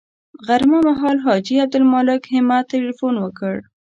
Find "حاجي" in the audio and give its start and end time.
1.25-1.55